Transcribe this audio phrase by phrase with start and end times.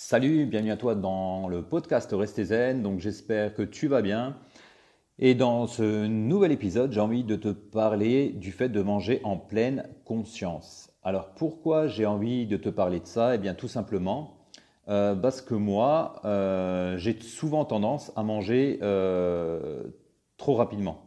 [0.00, 2.84] Salut, bienvenue à toi dans le podcast Restez Zen.
[2.84, 4.36] Donc j'espère que tu vas bien.
[5.18, 9.36] Et dans ce nouvel épisode, j'ai envie de te parler du fait de manger en
[9.36, 10.92] pleine conscience.
[11.02, 13.34] Alors pourquoi j'ai envie de te parler de ça?
[13.34, 14.46] Eh bien tout simplement
[14.88, 19.82] euh, parce que moi, euh, j'ai souvent tendance à manger euh,
[20.36, 21.02] trop rapidement.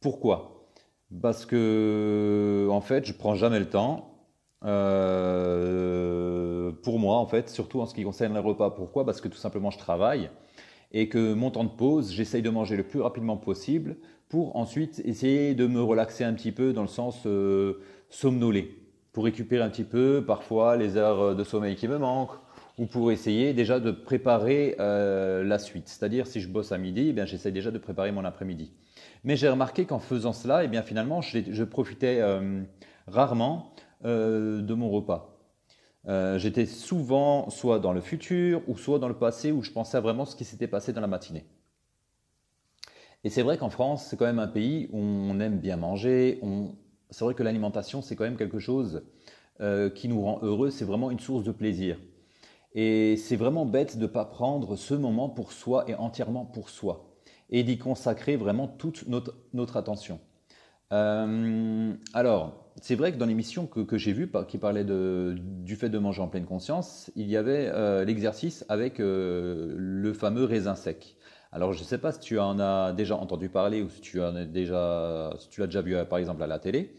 [0.00, 0.66] Pourquoi?
[1.22, 4.08] Parce que en fait, je prends jamais le temps
[6.82, 8.70] pour moi, en fait, surtout en ce qui concerne les repas.
[8.70, 9.04] Pourquoi?
[9.04, 10.30] Parce que tout simplement, je travaille
[10.92, 13.96] et que mon temps de pause, j'essaye de manger le plus rapidement possible
[14.28, 17.80] pour ensuite essayer de me relaxer un petit peu dans le sens euh,
[18.10, 18.76] somnoler,
[19.12, 22.38] pour récupérer un petit peu parfois les heures de sommeil qui me manquent
[22.78, 25.88] ou pour essayer déjà de préparer euh, la suite.
[25.88, 28.72] C'est-à-dire si je bosse à midi, eh bien j'essaye déjà de préparer mon après-midi.
[29.24, 32.62] Mais j'ai remarqué qu'en faisant cela, eh bien finalement, je, je profitais euh,
[33.06, 35.31] rarement euh, de mon repas.
[36.08, 40.00] Euh, j'étais souvent soit dans le futur ou soit dans le passé où je pensais
[40.00, 41.46] vraiment ce qui s'était passé dans la matinée.
[43.24, 46.40] Et c'est vrai qu'en France, c'est quand même un pays où on aime bien manger.
[47.10, 49.04] C'est vrai que l'alimentation, c'est quand même quelque chose
[49.60, 50.70] euh, qui nous rend heureux.
[50.70, 51.98] C'est vraiment une source de plaisir.
[52.74, 56.68] Et c'est vraiment bête de ne pas prendre ce moment pour soi et entièrement pour
[56.68, 57.14] soi.
[57.50, 59.04] Et d'y consacrer vraiment toute
[59.52, 60.18] notre attention.
[60.92, 66.22] Alors, c'est vrai que dans l'émission que, j'ai vue, qui parlait du fait de manger
[66.22, 71.16] en pleine conscience, il y avait euh, l'exercice avec euh, le fameux raisin sec.
[71.52, 74.18] Alors je ne sais pas si tu en as déjà entendu parler ou si tu
[75.38, 76.94] si tu l'as déjà vu euh, par exemple à la télé,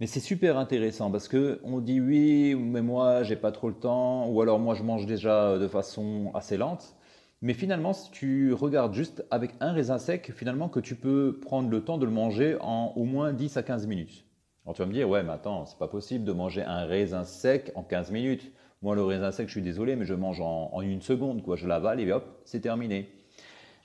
[0.00, 3.76] mais c'est super intéressant parce que on dit oui, mais moi j'ai pas trop le
[3.76, 6.96] temps, ou alors moi je mange déjà de façon assez lente.
[7.40, 11.70] Mais finalement, si tu regardes juste avec un raisin sec, finalement que tu peux prendre
[11.70, 14.24] le temps de le manger en au moins 10 à 15 minutes.
[14.64, 17.22] Alors tu vas me dire, ouais, mais attends, c'est pas possible de manger un raisin
[17.24, 18.52] sec en 15 minutes.
[18.82, 21.56] Moi, le raisin sec, je suis désolé, mais je mange en, une seconde, quoi.
[21.56, 23.08] Je l'avale et hop, c'est terminé.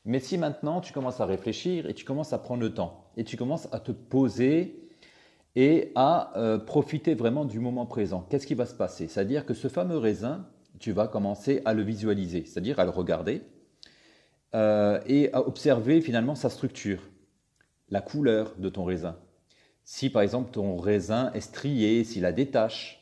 [0.05, 3.23] Mais si maintenant tu commences à réfléchir et tu commences à prendre le temps et
[3.23, 4.89] tu commences à te poser
[5.55, 9.07] et à euh, profiter vraiment du moment présent, qu'est-ce qui va se passer?
[9.07, 10.45] C'est-à-dire que ce fameux raisin,
[10.79, 13.41] tu vas commencer à le visualiser, c'est-à-dire à le regarder
[14.55, 17.01] euh, et à observer finalement sa structure,
[17.89, 19.17] la couleur de ton raisin,
[19.83, 22.99] si par exemple ton raisin est strié, s'il a des taches.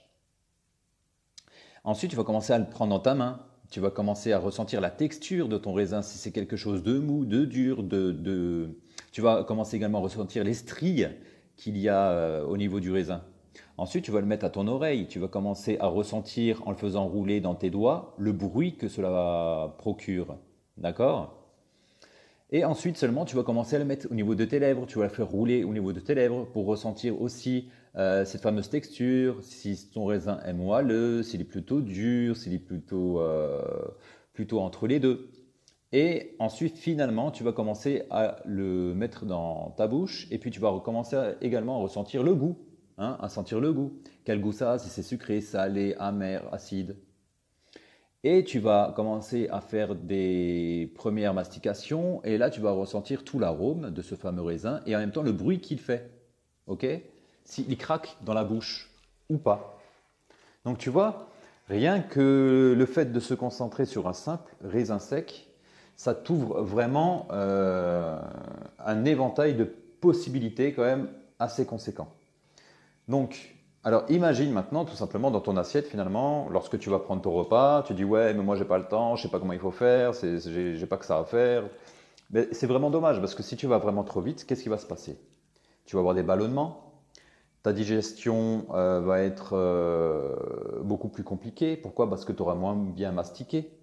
[1.83, 3.39] Ensuite, tu vas commencer à le prendre dans ta main.
[3.71, 6.99] Tu vas commencer à ressentir la texture de ton raisin, si c'est quelque chose de
[6.99, 8.77] mou, de dur, de,
[9.11, 11.05] Tu vas commencer également à ressentir les stries
[11.55, 13.23] qu'il y a euh, au niveau du raisin.
[13.77, 15.07] Ensuite, tu vas le mettre à ton oreille.
[15.07, 18.87] Tu vas commencer à ressentir, en le faisant rouler dans tes doigts, le bruit que
[18.87, 20.37] cela procure.
[20.77, 21.37] D'accord?
[22.53, 24.99] Et ensuite seulement, tu vas commencer à le mettre au niveau de tes lèvres, tu
[24.99, 28.69] vas le faire rouler au niveau de tes lèvres pour ressentir aussi euh, cette fameuse
[28.69, 33.61] texture, si ton raisin est moelleux, s'il est plutôt dur, s'il est plutôt, euh,
[34.33, 35.29] plutôt entre les deux.
[35.93, 40.59] Et ensuite, finalement, tu vas commencer à le mettre dans ta bouche et puis tu
[40.59, 42.57] vas recommencer également à ressentir le goût,
[42.97, 43.93] hein, à sentir le goût.
[44.25, 46.95] Quel goût ça a, si c'est sucré, salé, amer, acide.
[48.23, 53.39] Et tu vas commencer à faire des premières mastications et là tu vas ressentir tout
[53.39, 56.11] l'arôme de ce fameux raisin et en même temps le bruit qu'il fait.
[56.67, 56.85] Ok?
[57.43, 58.91] S'il craque dans la bouche
[59.29, 59.79] ou pas.
[60.65, 61.29] Donc tu vois,
[61.67, 65.49] rien que le fait de se concentrer sur un simple raisin sec,
[65.95, 68.19] ça t'ouvre vraiment euh,
[68.85, 71.09] un éventail de possibilités quand même
[71.39, 72.13] assez conséquent.
[73.11, 77.31] Donc alors imagine maintenant tout simplement dans ton assiette finalement, lorsque tu vas prendre ton
[77.31, 79.59] repas, tu dis ouais mais moi j'ai pas le temps, je sais pas comment il
[79.59, 81.63] faut faire, j'ai pas que ça à faire.
[82.31, 84.77] Mais c'est vraiment dommage parce que si tu vas vraiment trop vite, qu'est-ce qui va
[84.77, 85.19] se passer?
[85.85, 86.93] Tu vas avoir des ballonnements,
[87.63, 90.33] ta digestion euh, va être euh,
[90.83, 91.75] beaucoup plus compliquée.
[91.75, 92.09] Pourquoi?
[92.09, 93.73] Parce que tu auras moins bien mastiqué,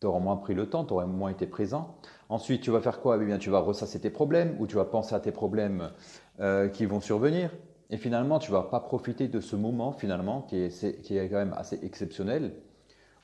[0.00, 1.96] tu auras moins pris le temps, tu auras moins été présent.
[2.28, 3.18] Ensuite, tu vas faire quoi?
[3.20, 5.90] Eh bien, Tu vas ressasser tes problèmes ou tu vas penser à tes problèmes
[6.38, 7.50] euh, qui vont survenir.
[7.90, 11.36] Et finalement, tu vas pas profiter de ce moment finalement qui est, qui est quand
[11.36, 12.54] même assez exceptionnel,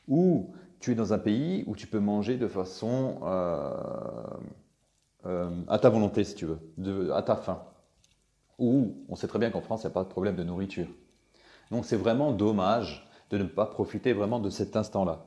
[0.09, 3.71] où tu es dans un pays où tu peux manger de façon euh,
[5.27, 7.63] euh, à ta volonté, si tu veux, à ta faim.
[8.59, 10.89] Où on sait très bien qu'en France, il n'y a pas de problème de nourriture.
[11.71, 15.27] Donc c'est vraiment dommage de ne pas profiter vraiment de cet instant-là.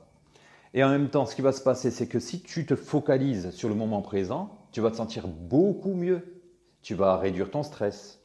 [0.74, 3.52] Et en même temps, ce qui va se passer, c'est que si tu te focalises
[3.52, 6.42] sur le moment présent, tu vas te sentir beaucoup mieux.
[6.82, 8.19] Tu vas réduire ton stress,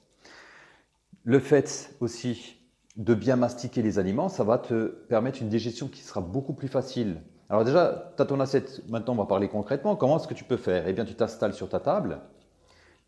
[1.25, 2.57] le fait aussi
[2.97, 6.69] de bien mastiquer les aliments, ça va te permettre une digestion qui sera beaucoup plus
[6.69, 7.21] facile.
[7.51, 9.97] Alors déjà, tu as ton assiette, maintenant on va parler concrètement.
[9.97, 10.87] Comment est-ce que tu peux faire?
[10.87, 12.21] Eh bien, tu t'installes sur ta table,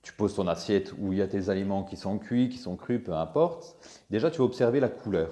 [0.03, 2.77] tu poses ton assiette où il y a tes aliments qui sont cuits, qui sont
[2.77, 3.77] crus, peu importe.
[4.11, 5.31] Déjà, tu vas observer la couleur.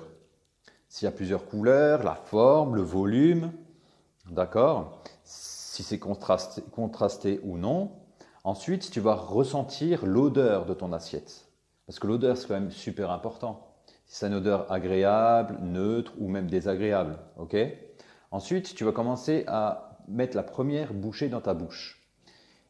[0.88, 3.50] S'il y a plusieurs couleurs, la forme, le volume,
[4.30, 5.02] D'accord?
[5.24, 7.92] Si c'est contrasté, contrasté ou non.
[8.42, 11.46] Ensuite, tu vas ressentir l'odeur de ton assiette.
[11.86, 13.74] Parce que l'odeur, c'est quand même super important.
[14.06, 17.18] Si c'est une odeur agréable, neutre ou même désagréable.
[17.36, 17.56] ok?
[18.30, 22.00] Ensuite, tu vas commencer à mettre la première bouchée dans ta bouche.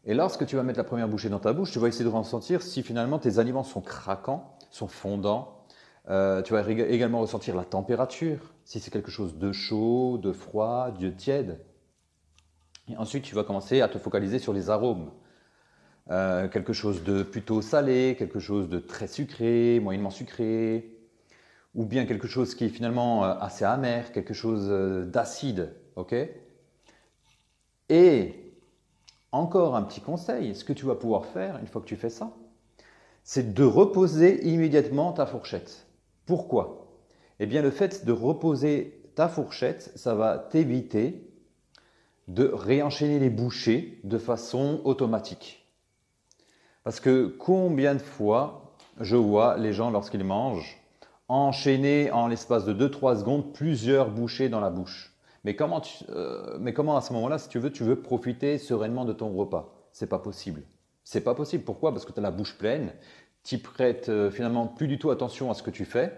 [0.05, 2.11] Et lorsque tu vas mettre la première bouchée dans ta bouche, tu vas essayer de
[2.11, 5.65] ressentir si finalement tes aliments sont craquants, sont fondants.
[6.11, 10.91] Euh, tu vas également ressentir la température, si c'est quelque chose de chaud, de froid,
[10.91, 11.65] de tiède.
[12.99, 15.11] Ensuite, tu vas commencer à te focaliser sur les arômes.
[16.11, 20.91] Euh, quelque chose de plutôt salé, quelque chose de très sucré, moyennement sucré,
[21.75, 24.69] ou bien quelque chose qui est finalement euh, assez amer, quelque chose
[25.11, 26.15] d'acide, ok?
[27.89, 28.35] Et
[29.33, 32.11] encore un petit conseil, ce que tu vas pouvoir faire une fois que tu fais
[32.11, 32.33] ça,
[33.25, 35.87] c'est de reposer immédiatement ta fourchette.
[36.27, 36.87] Pourquoi?
[37.41, 41.31] Eh bien le fait de reposer ta fourchette, ça va t'éviter
[42.29, 45.64] de réenchaîner les bouchées de façon automatique.
[46.85, 50.81] Parce que combien de fois je vois les gens lorsqu'ils mangent
[51.27, 55.15] enchaîner en l'espace de 2-3 secondes plusieurs bouchées dans la bouche
[55.45, 59.13] mais comment, euh, comment à ce moment-là, si tu veux, tu veux profiter sereinement de
[59.13, 59.89] ton repas?
[59.93, 60.63] C'est pas possible.
[61.05, 61.65] C'est pas possible.
[61.65, 61.93] Pourquoi?
[61.93, 62.93] Parce que tu as la bouche pleine,
[63.45, 66.13] tu prêtes euh, finalement plus du tout attention à ce que tu fais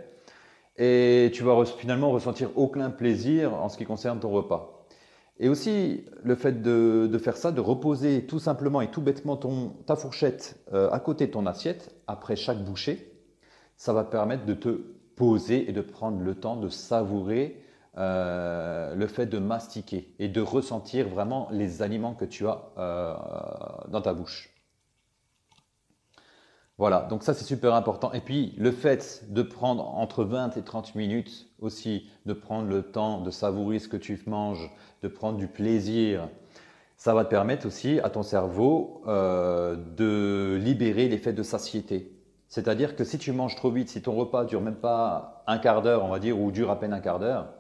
[0.79, 4.76] et tu vas finalement ressentir aucun plaisir en ce qui concerne ton repas.
[5.39, 9.71] Et aussi, le fait de, faire ça, de reposer tout simplement et tout bêtement ton,
[9.87, 13.13] ta fourchette euh, à côté de ton assiette après chaque bouchée,
[13.77, 14.69] ça va permettre de te
[15.15, 17.63] poser et de prendre le temps de savourer
[17.99, 23.15] euh, le fait de mastiquer et de ressentir vraiment les aliments que tu as euh,
[23.89, 24.56] dans ta bouche.
[26.79, 28.13] Voilà, donc ça c'est super important.
[28.13, 32.83] Et puis le fait de prendre entre 20 et 30 minutes aussi, de prendre le
[32.83, 34.71] temps de savourer ce que tu manges,
[35.03, 36.29] de prendre du plaisir,
[36.97, 42.13] ça va te permettre aussi à ton cerveau euh, de libérer l'effet de satiété.
[42.49, 45.83] C'est-à-dire que si tu manges trop vite, si ton repas dure même pas un quart
[45.83, 47.53] d'heure, on va dire, ou dure à peine un quart d'heure,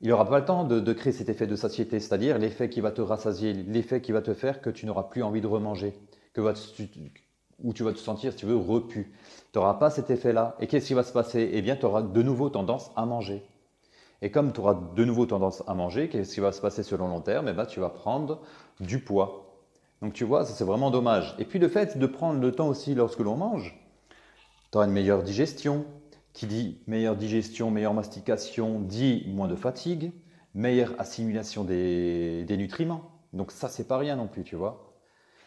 [0.00, 2.90] il n'aura pas le temps de, créer cet effet de satiété, c'est-à-dire l'effet qui va
[2.90, 5.94] te rassasier, l'effet qui va te faire que tu n'auras plus envie de remanger,
[6.32, 6.54] que va
[7.62, 9.12] où tu vas te sentir, si tu veux, repu.
[9.52, 10.56] Tu n'auras pas cet effet-là.
[10.60, 11.50] Et qu'est-ce qui va se passer?
[11.52, 13.42] Eh bien, tu auras de nouveau tendance à manger.
[14.22, 16.98] Et comme tu auras de nouveau tendance à manger, qu'est-ce qui va se passer sur
[16.98, 17.48] le long terme?
[17.48, 18.40] Eh bien, tu vas prendre
[18.80, 19.46] du poids.
[20.02, 21.34] Donc, tu vois, ça c'est vraiment dommage.
[21.38, 23.78] Et puis, le fait de prendre le temps aussi lorsque l'on mange,
[24.70, 25.84] tu auras une meilleure digestion,
[26.32, 30.12] qui dit meilleure digestion, meilleure mastication, dit moins de fatigue,
[30.54, 33.10] meilleure assimilation des, nutriments.
[33.32, 34.89] Donc ça, c'est pas rien non plus, tu vois.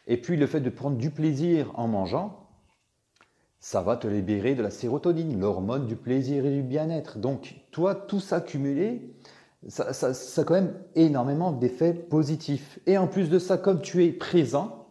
[0.08, 2.44] Et puis le fait de prendre du plaisir en mangeant,
[3.60, 7.18] ça va te libérer de la sérotonine, l'hormone du plaisir et du bien-être.
[7.18, 9.16] Donc toi, tout ça cumulé,
[9.70, 12.80] ça, ça, a quand même énormément d'effets positifs.
[12.86, 14.88] Et en plus de ça, comme tu es présent,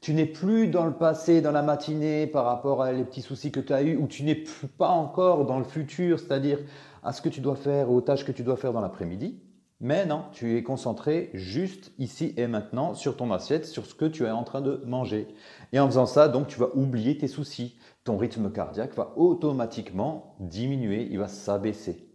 [0.00, 3.52] tu n'es plus dans le passé, dans la matinée, par rapport à les petits soucis
[3.52, 6.58] que tu as eus, ou tu n'es plus pas encore dans le futur, c'est-à-dire
[7.04, 9.40] à ce que tu dois faire, aux tâches que tu dois faire dans l'après-midi.
[9.80, 14.06] Mais non, tu es concentré juste ici et maintenant sur ton assiette, sur ce que
[14.06, 15.28] tu es en train de manger.
[15.72, 17.76] Et en faisant ça, donc, tu vas oublier tes soucis.
[18.04, 22.08] Ton rythme cardiaque va automatiquement diminuer, il va s'abaisser.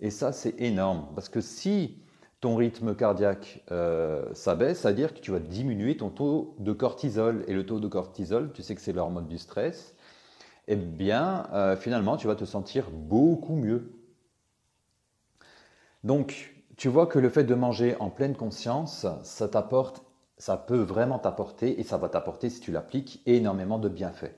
[0.00, 1.08] Et ça, c'est énorme.
[1.14, 2.02] Parce que si
[2.40, 7.44] ton rythme cardiaque euh, s'abaisse, c'est-à-dire que tu vas diminuer ton taux de cortisol.
[7.48, 9.94] Et le taux de cortisol, tu sais que c'est l'hormone du stress,
[10.66, 13.92] eh bien, euh, finalement, tu vas te sentir beaucoup mieux.
[16.02, 20.02] Donc, tu vois que le fait de manger en pleine conscience, ça t'apporte,
[20.38, 24.34] ça peut vraiment t'apporter, et ça va t'apporter, si tu l'appliques, énormément de bienfaits.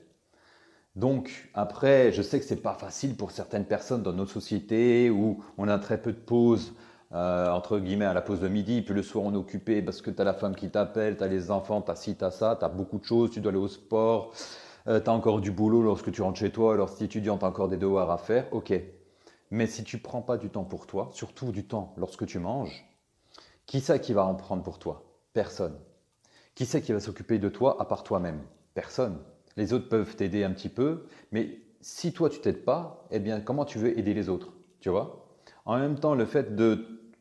[0.97, 5.41] Donc, après, je sais que c'est pas facile pour certaines personnes dans nos sociétés où
[5.57, 6.73] on a très peu de pauses
[7.13, 10.01] euh, entre guillemets à la pause de midi, puis le soir on est occupé parce
[10.01, 12.25] que tu as la femme qui t'appelle, tu as les enfants, tu as ci, tu
[12.29, 14.33] ça, tu as beaucoup de choses, tu dois aller au sport,
[14.89, 17.37] euh, tu as encore du boulot lorsque tu rentres chez toi, lorsque tu es étudiant,
[17.37, 18.73] tu encore des devoirs à faire, ok.
[19.53, 22.89] Mais si tu prends pas du temps pour toi, surtout du temps lorsque tu manges,
[23.67, 25.03] qui c'est qui va en prendre pour toi?
[25.33, 25.77] Personne.
[26.55, 28.41] Qui c'est qui va s'occuper de toi à part toi-même?
[28.73, 29.19] Personne.
[29.55, 33.41] Les autres peuvent t'aider un petit peu, mais si toi tu t'aides pas, eh bien
[33.41, 34.53] comment tu veux aider les autres?
[34.79, 35.27] Tu vois?
[35.65, 36.55] En même temps, le fait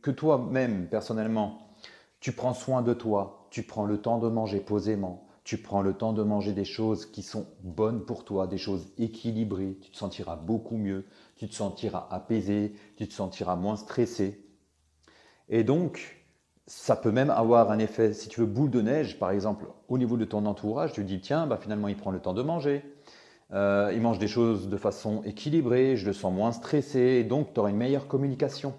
[0.01, 1.77] que toi-même, personnellement,
[2.21, 5.93] tu prends soin de toi, tu prends le temps de manger posément, tu prends le
[5.93, 9.97] temps de manger des choses qui sont bonnes pour toi, des choses équilibrées, tu te
[9.99, 11.05] sentiras beaucoup mieux,
[11.43, 14.47] tu te sentiras apaisé, tu te sentiras moins stressé.
[15.49, 16.25] Et donc,
[16.69, 19.99] ça peut même avoir un effet, si tu veux, boule de neige, par exemple, au
[19.99, 22.85] niveau de ton entourage, tu dis, tiens, bah, finalement, il prend le temps de manger,
[23.53, 27.59] euh, il mange des choses de façon équilibrée, je le sens moins stressé, donc tu
[27.59, 28.73] auras une meilleure communication.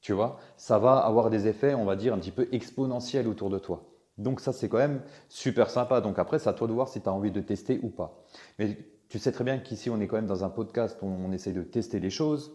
[0.00, 3.48] Tu vois, ça va avoir des effets, on va dire, un petit peu exponentiels autour
[3.48, 3.84] de toi.
[4.16, 6.00] Donc ça, c'est quand même super sympa.
[6.00, 8.24] Donc après, c'est à toi de voir si tu as envie de tester ou pas.
[8.58, 8.76] Mais
[9.08, 11.52] tu sais très bien qu'ici, on est quand même dans un podcast où on essaie
[11.52, 12.52] de tester les choses.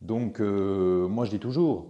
[0.00, 1.86] Donc euh, moi, je dis toujours,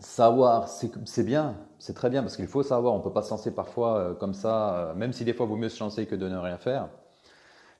[0.00, 2.94] savoir, c'est bien, c'est très bien, parce qu'il faut savoir.
[2.94, 5.46] On ne peut pas se lancer parfois euh, comme ça, euh, même si des fois,
[5.46, 6.88] il vaut mieux se lancer que de ne rien faire.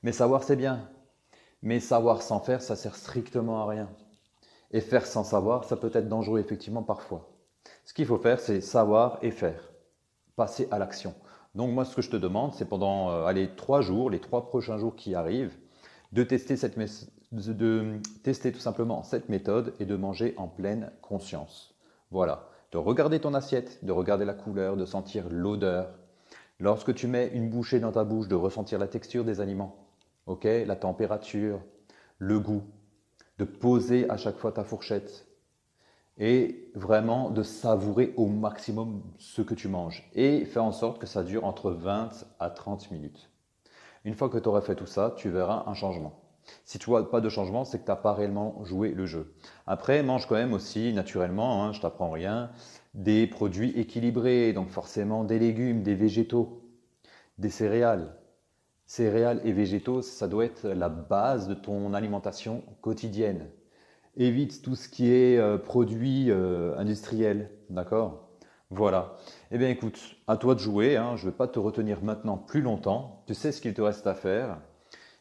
[0.03, 0.89] Mais savoir, c'est bien.
[1.61, 3.89] Mais savoir sans faire, ça sert strictement à rien.
[4.71, 7.29] Et faire sans savoir, ça peut être dangereux effectivement parfois.
[7.85, 9.71] Ce qu'il faut faire, c'est savoir et faire.
[10.35, 11.13] Passer à l'action.
[11.55, 14.47] Donc moi, ce que je te demande, c'est pendant euh, allez, trois jours, les trois
[14.47, 15.55] prochains jours qui arrivent,
[16.11, 16.55] de tester,
[17.31, 21.75] de tester tout simplement cette méthode et de manger en pleine conscience.
[22.09, 22.47] Voilà.
[22.71, 25.89] De regarder ton assiette, de regarder la couleur, de sentir l'odeur.
[26.59, 29.81] Lorsque tu mets une bouchée dans ta bouche, de ressentir la texture des aliments
[30.25, 31.61] ok, la température,
[32.17, 32.63] le goût,
[33.37, 35.27] de poser à chaque fois ta fourchette
[36.21, 41.07] et vraiment de savourer au maximum ce que tu manges et faire en sorte que
[41.07, 43.31] ça dure entre 20 à 30 minutes.
[44.05, 46.21] Une fois que tu auras fait tout ça, tu verras un changement.
[46.63, 49.33] Si tu vois pas de changement, c'est que tu n'as pas réellement joué le jeu.
[49.65, 52.51] Après, mange quand même aussi naturellement, hein, je t'apprends rien,
[52.93, 56.61] des produits équilibrés, donc forcément des légumes, des végétaux,
[57.39, 58.15] des céréales,
[58.85, 63.47] céréales et végétaux, ça doit être la base de ton alimentation quotidienne.
[64.17, 68.27] Évite tout ce qui est euh, produit euh, industriel, d'accord?
[68.69, 69.17] Voilà.
[69.51, 71.15] Eh bien écoute, à toi de jouer, hein.
[71.15, 74.07] je ne vais pas te retenir maintenant plus longtemps, tu sais ce qu'il te reste
[74.07, 74.57] à faire.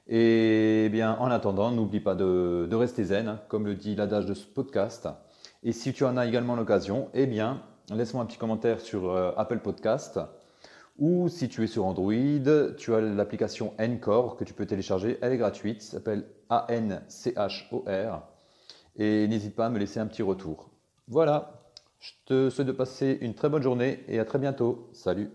[0.09, 4.27] Et eh bien en attendant, n'oublie pas de, rester zen, hein, comme le dit l'adage
[4.27, 5.09] de ce podcast.
[5.63, 9.33] Et si tu en as également l'occasion, eh bien laisse-moi un petit commentaire sur euh,
[9.37, 10.19] Apple Podcast
[10.99, 15.19] ou si tu es sur Android, tu as l'application Encore que tu peux télécharger.
[15.23, 18.30] Elle est gratuite, s'appelle A-N-C-H-O-R.
[18.97, 20.71] Et n'hésite pas à me laisser un petit retour.
[21.09, 24.89] Voilà, je te souhaite de passer une très bonne journée et à très bientôt.
[24.93, 25.31] Salut